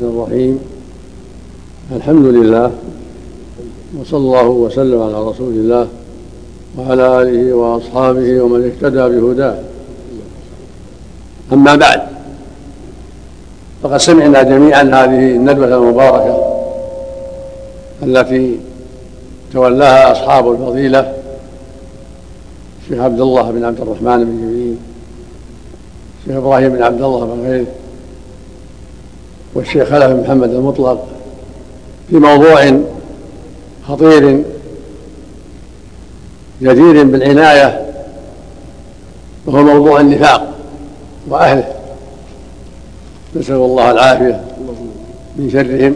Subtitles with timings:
[0.00, 0.58] الرحيم.
[1.96, 2.70] الحمد لله
[4.00, 5.88] وصلى الله وسلم على رسول الله
[6.78, 9.58] وعلى آله وأصحابه ومن اهتدى بهداه.
[11.52, 12.00] أما بعد
[13.82, 16.36] فقد سمعنا جميعا هذه الندوة المباركة
[18.02, 18.58] التي
[19.52, 21.12] تولاها أصحاب الفضيلة
[22.82, 24.76] الشيخ عبد الله بن عبد الرحمن بن جبريل
[26.20, 27.68] الشيخ إبراهيم بن عبد الله بن غيث
[29.58, 31.06] والشيخ خلف بن محمد المطلق
[32.10, 32.80] في موضوع
[33.88, 34.42] خطير
[36.62, 37.86] جدير بالعناية
[39.46, 40.54] وهو موضوع النفاق
[41.28, 41.74] وأهله.
[43.36, 44.44] نسأل الله العافية
[45.36, 45.94] من شرهم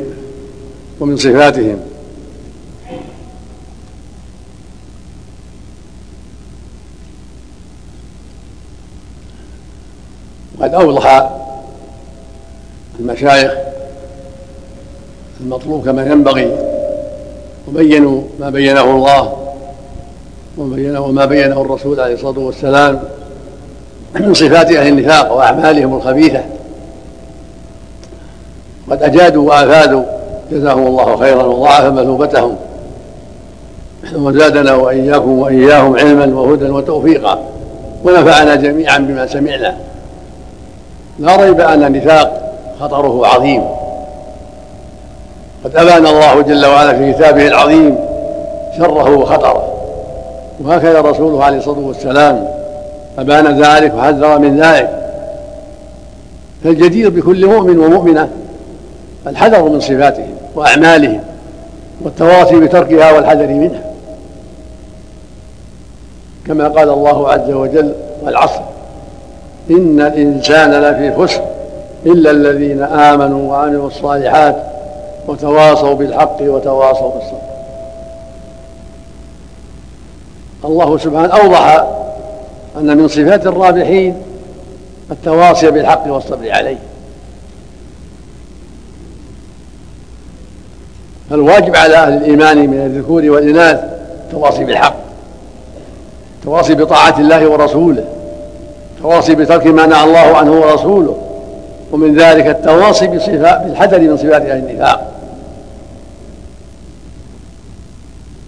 [1.00, 1.80] ومن صفاتهم.
[10.60, 11.41] قد أوضح
[13.00, 13.52] المشايخ
[15.40, 16.58] المطلوب كما ينبغي
[17.68, 19.32] وبينوا ما بينه الله
[20.58, 23.00] وبينه ما بينه الرسول عليه الصلاة والسلام
[24.14, 26.42] من صفات أهل النفاق وأعمالهم الخبيثة.
[28.90, 30.02] قد أجادوا وآفادوا
[30.52, 32.56] جزاهم الله خيرا وضاعف مثوبتهم.
[34.14, 37.42] وزادنا وإياكم وإياهم علما وهدى وتوفيقا
[38.04, 39.76] ونفعنا جميعا بما سمعنا.
[41.18, 42.41] لا ريب أن النفاق
[42.82, 43.64] خطره عظيم.
[45.64, 47.98] قد أبان الله جل وعلا في كتابه العظيم
[48.78, 49.68] شره وخطره.
[50.60, 52.48] وهكذا رسوله عليه الصلاة والسلام.
[53.18, 54.90] أبان ذلك وحذر من ذلك.
[56.64, 58.28] فالجدير بكل مؤمن ومؤمنة
[59.26, 61.20] الحذر من صفاتهم وأعمالهم
[62.00, 63.82] والتواصي بتركها والحذر منها.
[66.46, 68.60] كما قال الله عز وجل والعصر
[69.70, 71.51] إن الإنسان لفي خسر.
[72.06, 74.56] إلا الذين آمنوا وعملوا الصالحات
[75.28, 77.52] وتواصوا بالحق وتواصوا بالصبر.
[80.64, 81.86] الله سبحانه أوضح
[82.78, 84.16] أن من صفات الرابحين
[85.10, 86.78] التواصي بالحق والصبر عليه.
[91.30, 93.80] فالواجب على أهل الإيمان من الذكور والإناث
[94.24, 94.94] التواصي بالحق
[96.40, 98.04] التواصي بطاعة الله ورسوله
[98.96, 101.16] التواصي بترك ما نهى الله عنه ورسوله
[101.92, 105.12] ومن ذلك التواصي بالحذر من صفات أهل النفاق.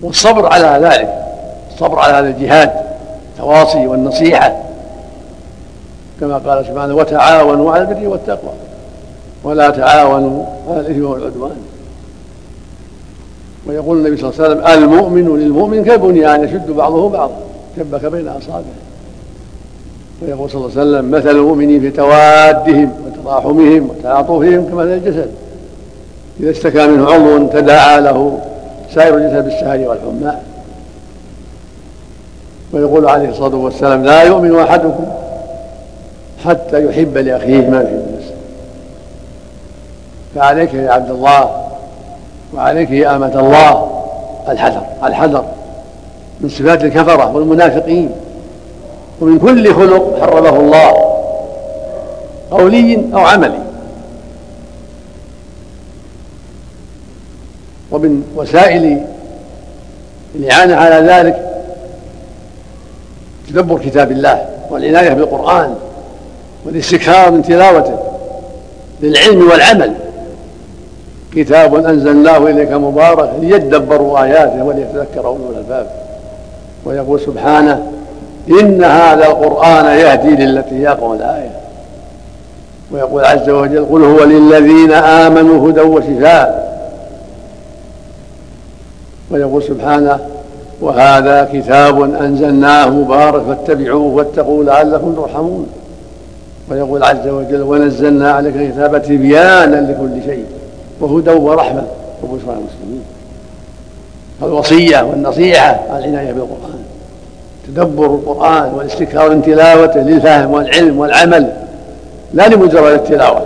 [0.03, 1.25] والصبر على ذلك
[1.73, 2.71] الصبر على هذا الجهاد
[3.33, 4.57] التواصي والنصيحة
[6.21, 8.53] كما قال سبحانه وتعاونوا على البر والتقوى
[9.45, 11.57] ولا تعاونوا على الإثم والعدوان.
[13.67, 17.37] ويقول النبي صلى الله عليه وسلم المؤمن للمؤمن كالبنيان يشد بعضه بعضا
[17.79, 18.65] شبك بين أصابعه.
[20.23, 22.93] ويقول صلى الله عليه وسلم مثل المؤمنين في توادهم
[23.25, 25.31] وتراحمهم وتعاطفهم كمثل الجسد.
[26.41, 28.39] إذا اشتكى منه عضو تداعى له
[28.95, 30.33] سائر الجسد بالسهر والحمى.
[32.73, 35.05] ويقول عليه الصلاة والسلام لا يؤمن أحدكم
[36.45, 38.35] حتى يحب لأخيه ما في نفسه
[40.35, 41.51] فعليك يا عبد الله
[42.55, 43.91] وعليك يا أمة الله
[44.49, 45.45] الحذر الحذر
[46.41, 48.11] من صفات الكفرة والمنافقين.
[49.21, 51.04] ومن كل خلق حرمه الله.
[52.55, 53.59] قولي أو عملي.
[57.91, 59.07] ومن وسائل
[60.35, 61.51] الإعانة على ذلك
[63.49, 65.75] تدبر كتاب الله والعناية بالقرآن
[66.67, 67.99] والاستكثار من تلاوته
[69.01, 69.95] للعلم والعمل.
[71.35, 75.87] كتاب أنزلناه إليك مبارك ليدبروا آياته وليتذكر أولو الألباب.
[76.85, 77.93] ويقول سبحانه
[78.61, 81.51] إن هذا القرآن يهدي للتي هي أقوم الآية.
[82.91, 86.65] ويقول عز وجل قل هو للذين آمنوا هدى وشفاء.
[89.31, 90.19] ويقول سبحانه
[90.81, 95.67] وهذا كتاب أنزلناه مبارك فاتبعوه واتقوا لعلكم ترحمون.
[96.71, 100.45] ويقول عز وجل ونزلنا عليك كتاب تبيانا لكل شيء
[101.01, 101.85] وهدى ورحمة.
[102.23, 103.03] وبشرى المسلمين.
[104.43, 106.85] الوصية والنصيحة العناية بالقرآن.
[107.67, 111.53] تدبر القرآن والاستكثار من تلاوته للفهم والعلم والعمل.
[112.35, 113.43] لا لمجرد التلاوة.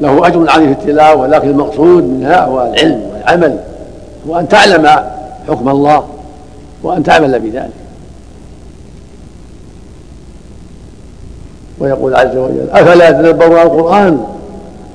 [0.00, 3.58] له أجر عظيم في التلاوة لكن المقصود منها هو العلم والعمل
[4.26, 4.86] وأن تعلم
[5.48, 6.04] حكم الله
[6.82, 7.70] وأن تعمل بذلك.
[11.78, 14.24] ويقول عز وجل أفلا يتدبرون القرآن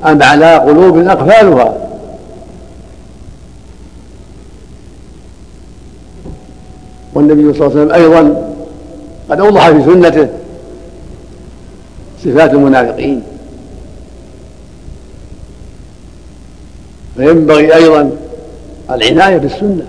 [0.06, 1.74] أم على قلوب أقفالها؟
[7.14, 8.52] والنبي صلى الله عليه وسلم أيضا
[9.30, 10.28] قد أوضح في سنته
[12.26, 13.24] صفات المنافقين.
[17.18, 18.12] فينبغي أيضا
[18.92, 19.86] العناية بالسنة.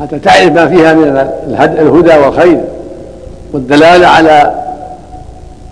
[0.00, 1.04] حتى تعرف ما فيها من
[1.78, 2.64] الهدى والخير
[3.52, 4.54] والدلالة على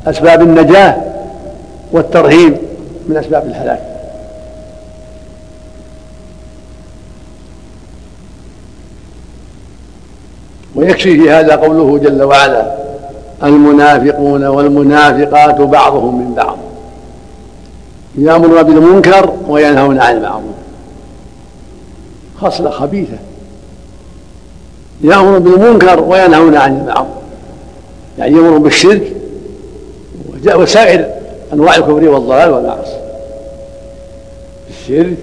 [0.06, 0.96] أسباب النجاة
[1.92, 2.56] والترهيب
[3.08, 3.80] من أسباب الهلاك.
[10.74, 12.87] ويكفي في هذا قوله جل وعلا
[13.42, 16.56] المنافقون والمنافقات بعضهم من بعض.
[18.18, 20.54] يأمرون بالمنكر وينهون عن المعروف.
[22.40, 23.18] خصلة خبيثة.
[25.00, 27.08] يأمر بالمنكر وينهون عن المعروف.
[28.18, 29.12] يعني يأمر بالشرك
[30.54, 31.06] وسائر
[31.52, 32.98] أنواع الكفر والضلال والمعاصي.
[34.70, 35.16] الشرك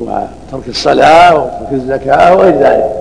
[0.00, 2.92] وترك الصلاة وترك الزكاة وغير ذلك.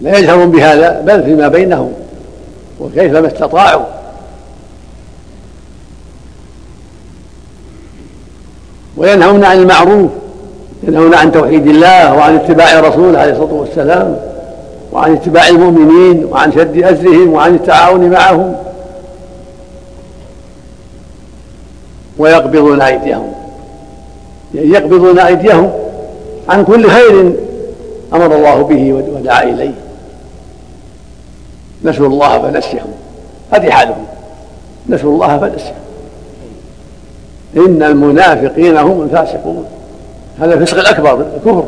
[0.00, 1.92] لا يجهرون بهذا بل فيما بينهم.
[2.80, 3.84] وكيفما استطاعوا.
[8.96, 10.10] وينهون عن المعروف
[10.82, 14.16] ينهون عن توحيد الله وعن اتباع رسوله عليه الصلاة والسلام
[14.92, 18.56] وعن اتباع المؤمنين وعن شد أسرهم وعن التعاون معهم.
[22.18, 23.32] ويقبضون أيديهم.
[24.54, 25.72] يعني يقبضون أيديهم
[26.48, 27.32] عن كل خير
[28.14, 29.85] أمر الله به ودعا إليه.
[31.86, 32.92] نسوا الله فنسيهم
[33.50, 34.04] هذه حالهم
[34.88, 35.74] نسوا الله فنسيهم
[37.56, 39.64] إن المنافقين هم الفاسقون.
[40.40, 41.64] هذا الفسق الأكبر الكفر.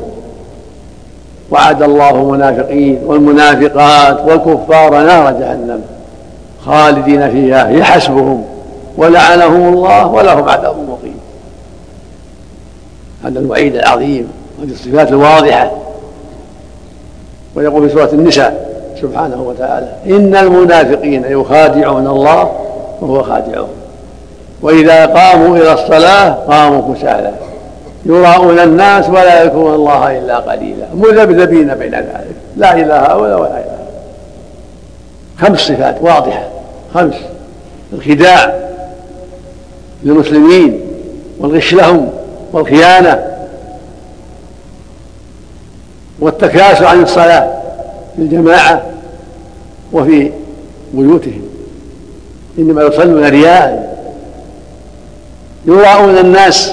[1.51, 5.81] وعد الله المنافقين والمنافقات والكفار نار جهنم.
[6.65, 8.45] خالدين فيها هي حسبهم.
[8.97, 11.19] ولعنهم الله ولهم عذاب مقيم.
[13.25, 14.29] هذا الوعيد العظيم
[14.63, 15.71] هذه الصفات الواضحة.
[17.55, 18.68] ويقول في سورة النساء
[19.03, 19.93] سبحانه وتعالى.
[20.07, 22.53] إن المنافقين يخادعون الله
[23.01, 23.69] وهو خادعهم.
[24.63, 27.33] وإذا قاموا إلى الصلاة قاموا كسالى.
[28.07, 30.87] يراءون الناس ولا يذكرون الله إلا قليلا.
[30.95, 32.37] مذبذبين بين ذلك.
[32.57, 33.79] لا إله هؤلاء ولا إله
[35.41, 36.49] خمس صفات واضحة.
[36.95, 37.15] خمس.
[37.93, 38.55] الخداع
[40.03, 40.81] للمسلمين
[41.39, 42.11] والغش لهم
[42.53, 43.25] والخيانة
[46.21, 47.58] والتكاسل عن الصلاة.
[48.19, 48.83] في الجماعة
[49.93, 50.31] وفي
[50.95, 51.43] بيوتهم.
[52.59, 53.99] إنما يصلون رياء.
[55.67, 56.73] يراءون الناس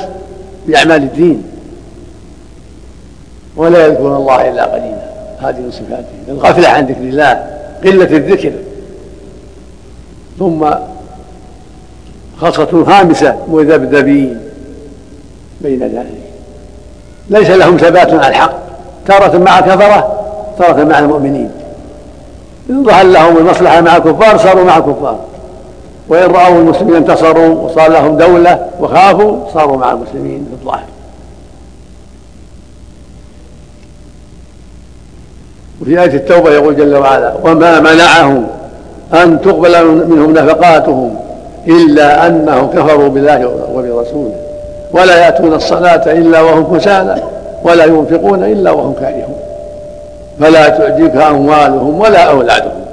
[0.68, 1.44] بأعمال الدين.
[3.56, 5.06] ولا يذكرون الله إلا قليلا.
[5.40, 7.48] هذه من صفاتهم الغفلة عن ذكر الله.
[7.84, 8.52] قلة الذكر.
[10.40, 10.70] ثم
[12.38, 14.40] خاصة خامسة مذبذبين
[15.62, 16.22] بين ذلك.
[17.30, 18.56] ليس لهم ثبات على الحق.
[19.08, 20.15] تارة مع كفرة
[20.58, 21.52] تارة مع المؤمنين.
[22.70, 25.20] إن ظهر لهم المصلحة مع الكفار؟ صاروا مع الكفار.
[26.10, 30.86] وإن رأوا المسلمين انتصروا وصار لهم دولة وخافوا صاروا مع المسلمين في الظاهر
[35.82, 38.48] وفي آية التوبة يقول جل وعلا وما منعهم
[39.14, 41.16] أن تقبل منهم نفقاتهم
[41.68, 44.36] إلا أنهم كفروا بالله وبرسوله
[44.92, 47.24] ولا يأتون الصلاة إلا وهم كسالى
[47.64, 49.45] ولا ينفقون إلا وهم كارهون.
[50.40, 52.86] فلا تعجبك أموالهم ولا أولادهم.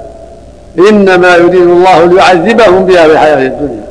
[0.89, 3.83] إنما يريد الله ليعذبهم بها في الحياة الدنيا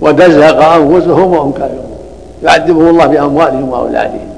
[0.00, 1.96] وتزهق أنفسهم وهم كافرون
[2.42, 4.36] يعذبهم الله بأموالهم وأولادهم.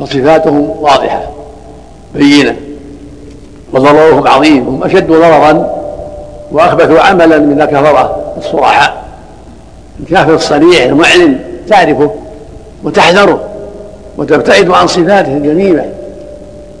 [0.00, 1.22] فصفاتهم واضحة
[2.14, 2.56] بينة
[3.72, 5.82] وضررهم عظيم هم أشد ضررا
[6.52, 9.01] وأخبثوا عملا من الكفرة الصرحاء
[10.00, 12.14] الكافر الصريح المعلن تعرفه
[12.84, 13.48] وتحذره
[14.16, 15.92] وتبتعد عن صفاته الجميلة.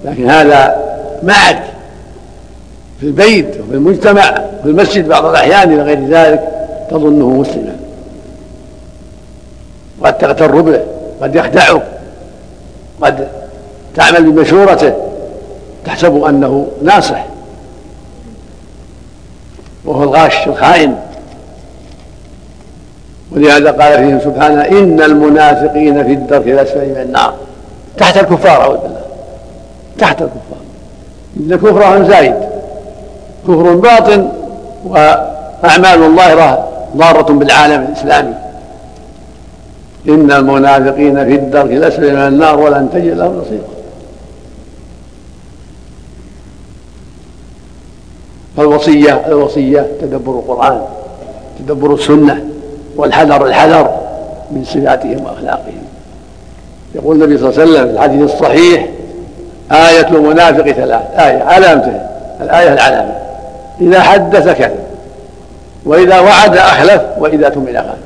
[0.04, 0.76] لكن هذا
[1.22, 1.62] معك
[3.00, 6.48] في البيت وفي المجتمع وفي المسجد بعض الأحيان إلى غير ذلك
[6.90, 7.76] تظنه مسلما.
[10.02, 10.80] قد تغتر به
[11.22, 11.82] قد يخدعك
[13.02, 13.28] قد
[13.96, 14.92] تعمل بمشورته
[15.84, 17.26] تحسب أنه ناصح.
[19.84, 20.96] وهو الغاش الخائن.
[23.36, 27.34] ولهذا قال فيهم سبحانه إن المنافقين في الدرك الأسفل من النار.
[27.98, 29.02] تحت الكفار أعوذ بالله.
[29.98, 30.62] تحت الكفار.
[31.36, 32.34] إن كفرهم زايد.
[33.48, 34.28] كفر باطن
[34.84, 38.34] وأعمال ظاهرة ضارة بالعالم الإسلامي.
[40.08, 43.72] إن المنافقين في الدرك الأسفل من النار ولن تجد لهم نصيرا.
[48.56, 50.80] فالوصية الوصية تدبر القرآن
[51.58, 52.51] تدبر السنة.
[52.96, 53.90] والحذر الحذر
[54.50, 55.82] من صفاتهم وأخلاقهم.
[56.94, 58.88] يقول النبي صلى الله عليه وسلم في الحديث الصحيح
[59.72, 61.02] آية المنافق ثلاث.
[61.18, 62.00] آية علامته
[62.40, 63.14] الآية العلامة.
[63.80, 64.78] إذا حدث كذب
[65.84, 67.96] وإذا وعد أخلف وإذا تمن خان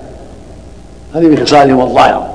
[1.14, 2.26] هذه من خصالهم الظاهرة.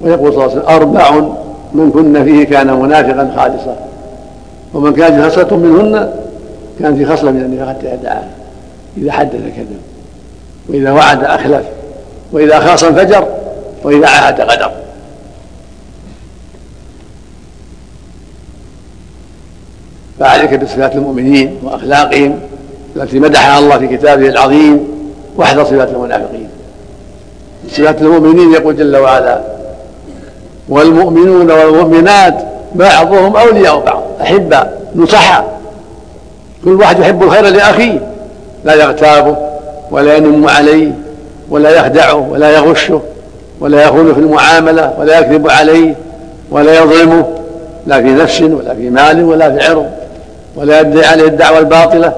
[0.00, 1.28] ويقول صلى الله عليه وسلم أربع
[1.72, 3.76] من كن فيه كان منافقا خالصا.
[4.74, 6.10] ومن كان في خصلة منهن
[6.80, 8.28] كان في خصلة من النفاق حتى يدعها
[8.98, 9.80] إذا حدث كذب
[10.68, 11.62] وإذا وعد أخلف
[12.32, 13.28] وإذا خاص فجر
[13.84, 14.72] وإذا عاهد غدر.
[20.20, 22.40] فعليك بصفات المؤمنين وأخلاقهم
[22.96, 24.88] التي مدحها الله في كتابه العظيم
[25.36, 26.48] واحذر صفات المنافقين.
[27.70, 29.40] صفات المؤمنين يقول جل وعلا
[30.68, 32.34] والمؤمنون والمؤمنات
[32.74, 35.44] بعضهم أولياء بعض أحباء نصحا
[36.64, 38.14] كل واحد يحب الخير لأخيه.
[38.64, 39.36] لا يغتابه
[39.90, 40.92] ولا ينم عليه
[41.50, 43.00] ولا يخدعه ولا يغشه
[43.60, 45.94] ولا يخون في المعاملة ولا يكذب عليه
[46.50, 47.26] ولا يظلمه
[47.86, 49.86] لا في نفس ولا في مال ولا في عرض
[50.56, 52.12] ولا يدعي عليه الدعوة الباطلة.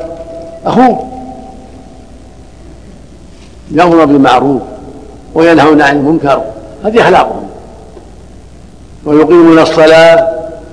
[0.66, 1.06] أخوه
[3.70, 4.62] يأمر بالمعروف
[5.34, 6.42] وينهون عن المنكر.
[6.84, 7.46] هذه أخلاقهم.
[9.04, 10.28] ويقيمون الصلاة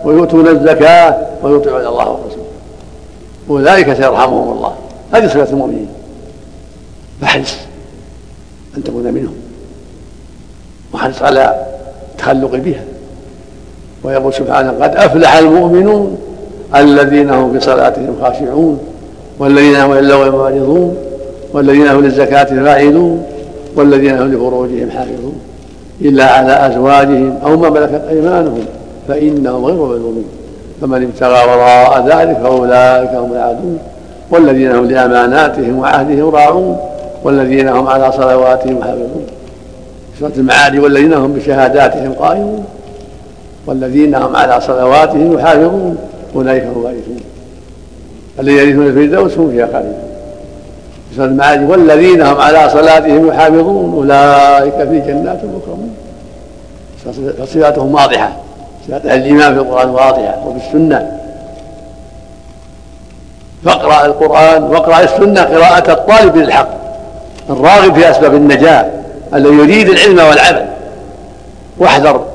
[0.05, 2.43] ويؤتون الزكاة ويطيعون الله ورسوله.
[3.49, 4.73] أولئك سيرحمهم الله.
[5.13, 5.87] هذه صفة المؤمنين.
[7.21, 7.55] فاحرص
[8.77, 9.35] أن تكون منهم.
[10.93, 11.65] وحرص على
[12.11, 12.83] التخلق بها.
[14.03, 16.17] ويقول سبحانه قد أفلح المؤمنون
[16.75, 18.79] الذين هم في صلاتهم خاشعون
[19.39, 20.97] والذين هم للغو معرضون
[21.53, 23.25] والذين هم للزكاة فاعلون
[23.75, 25.39] والذين هم لفروجهم حافظون.
[26.01, 28.65] إلا على أزواجهم أو ما ملكت أيمانهم
[29.07, 30.25] فإنهم غير ملومين
[30.81, 33.79] فمن ابتغى وراء ذلك فأولئك هم العادون.
[34.33, 36.77] والذين هم لأماناتهم وعهدهم راعون
[37.23, 39.25] والذين هم على صلواتهم حافظون.
[40.19, 42.65] سورة المعاري والذين هم بشهاداتهم قائمون.
[43.67, 45.97] والذين هم على صلواتهم يحافظون.
[46.35, 47.19] أولئك هم الوارثون.
[48.39, 49.93] الذين يرثون الفردوس هم فيها خالدون.
[51.15, 53.93] سورة المعاري والذين هم على صلاتهم يحافظون.
[53.93, 55.95] أولئك في جنات مكرمون.
[57.39, 58.31] فصفاتهم واضحة.
[58.87, 61.22] صفات الإيمان في القرآن واضحة وفي السنة.
[63.65, 66.69] فاقرأ القرآن واقرأ السنة قراءة الطالب للحق
[67.49, 68.91] الراغب في أسباب النجاة
[69.33, 70.65] الذي يريد العلم والعمل.
[71.77, 72.25] واحذر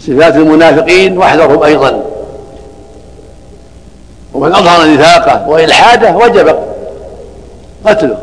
[0.00, 2.02] صفات المنافقين واحذرهم أيضا.
[4.34, 6.56] ومن أظهر نفاقه وإلحاده وجب
[7.84, 8.18] قتله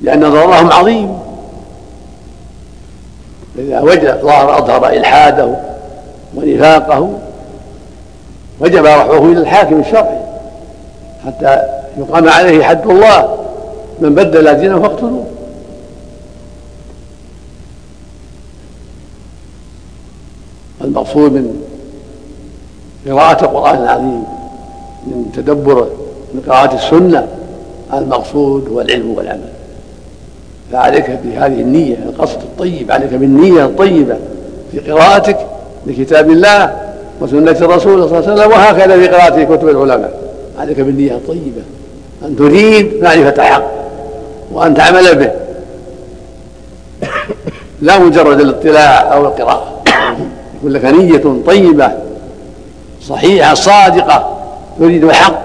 [0.00, 1.18] لأن ضررهم عظيم.
[3.58, 5.54] إذا وجد ظهر أظهر إلحاده
[6.36, 7.18] ونفاقه
[8.60, 10.20] وجب رفعه إلى الحاكم الشرعي
[11.26, 11.62] حتى
[11.98, 13.38] يقام عليه حد الله.
[14.00, 15.24] من بدل دينه فاقتلوه.
[20.84, 21.62] المقصود من
[23.06, 24.24] قراءة القرآن العظيم
[25.06, 25.90] من تدبره
[26.34, 27.28] من قراءة السنة
[27.92, 29.52] المقصود هو العلم والعمل.
[30.72, 34.16] فعليك بهذه النية القصد الطيب عليك بالنية الطيبة
[34.72, 35.38] في قراءتك
[35.86, 36.87] لكتاب الله.
[37.20, 40.20] وسنة الرسول صلى الله عليه وسلم وهكذا في قراءة كتب العلماء.
[40.58, 41.62] عليك بالنية الطيبة.
[42.24, 43.64] أن تريد معرفة حق
[44.52, 45.30] وأن تعمل به.
[47.82, 49.82] لا مجرد الاطلاع أو القراءة.
[50.56, 51.92] يكون لك نية طيبة
[53.02, 54.38] صحيحة صادقة.
[54.78, 55.42] تريد الحق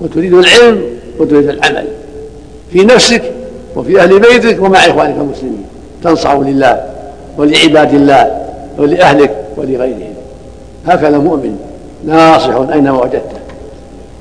[0.00, 0.82] وتريد العلم
[1.18, 1.86] وتريد العمل.
[2.72, 3.22] في نفسك
[3.76, 5.64] وفي أهل بيتك ومع إخوانك المسلمين.
[6.04, 6.84] تنصح لله
[7.38, 8.46] ولعباد الله
[8.78, 10.11] ولأهلك ولغيرهم.
[10.86, 11.58] هكذا مؤمن
[12.06, 13.38] ناصح أينما وجدته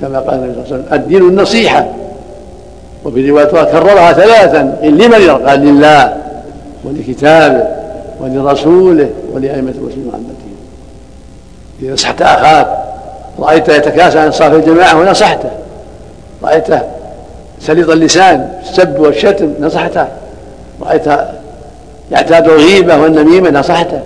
[0.02, 1.88] كما قال النبي صلى الله عليه وسلم الدين النصيحة.
[3.06, 6.18] وفي رواية كررها ثلاثا إن لمن قال لله
[6.84, 7.68] ولكتابه
[8.20, 10.56] ولرسوله ولأئمة المسلمين وعامتهم
[11.82, 12.68] إذا نصحت أخاك
[13.40, 15.50] رأيته يتكاسى عن صلاة الجماعة ونصحته
[16.44, 16.82] رأيته
[17.60, 20.08] سليط اللسان السب والشتم نصحته.
[20.82, 21.18] رأيته
[22.12, 24.00] يعتاد الغيبة والنميمة نصحته.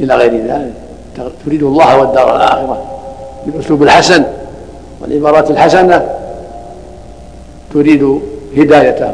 [0.00, 0.72] إلى غير ذلك.
[1.46, 2.82] تريد الله والدار الآخرة.
[3.46, 4.24] بالأسلوب الحسن
[5.00, 6.08] والعبارات الحسنة
[7.74, 8.20] تريد
[8.56, 9.12] هدايته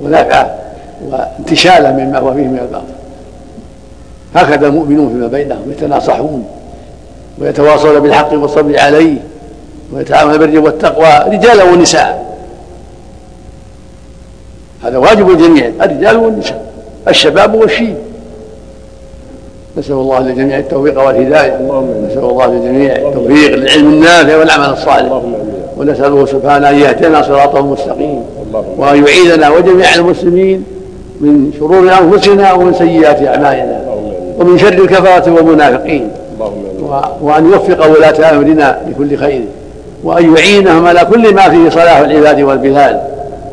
[0.00, 0.54] ونفعه
[1.10, 2.84] وانتشاله مما هو فيه من الباطل
[4.34, 6.44] هكذا المؤمنون فيما بينهم يتناصحون
[7.38, 9.16] ويتواصون بالحق والصبر عليه
[9.92, 12.36] ويتعاون بالبر والتقوى رجالا ونساء.
[14.84, 16.72] هذا واجب الجميع الرجال والنساء
[17.08, 17.96] الشباب والشيب.
[19.78, 21.58] نسأل الله للجميع التوفيق والهداية.
[22.06, 25.22] نسأل الله للجميع التوفيق للعلم النافع والعمل الصالح.
[25.76, 28.22] ونسأله سبحانه أن يهدينا صراطه المستقيم
[28.78, 30.64] وأن يعيذنا وجميع المسلمين
[31.20, 33.80] من شرور أنفسنا ومن سيئات أعمالنا
[34.38, 36.10] ومن شر الكفرة والمنافقين.
[37.22, 39.44] وأن يوفق ولاة أمرنا لكل خير.
[40.04, 43.00] وأن يعينهم على كل ما فيه صلاح العباد والبلاد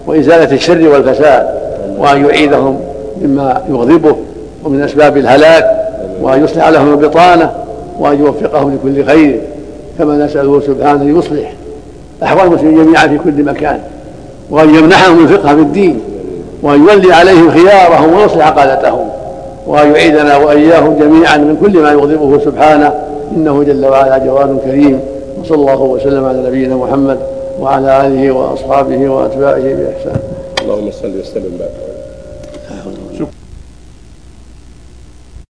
[0.08, 1.48] وإزالة الشر والفساد.
[1.98, 2.80] وأن يعيدهم
[3.22, 4.16] مما يغضبه
[4.64, 5.79] ومن أسباب الهلاك
[6.22, 7.52] وأن يصلح لهم البطانة
[8.00, 9.42] وأن يوفقهم لكل خير
[9.98, 11.54] كما نسأله سبحانه أن يصلح.
[12.24, 13.80] أحوال المسلمين جميعا في كل مكان.
[14.50, 16.00] وأن يمنحهم الفقه في الدين.
[16.64, 19.10] وأن يولي عليهم خيارهم ويصلح قادتهم
[19.68, 22.94] وأن يعيدنا وإياهم جميعا من كل ما يغضبه سبحانه.
[23.38, 25.00] إنه جل وعلا جواد كريم.
[25.42, 27.20] وصلى الله وسلم على نبينا محمد
[27.62, 30.20] وعلى آله وأصحابه وأتباعه بإحسان.
[30.62, 31.89] اللهم صل وسلم بعد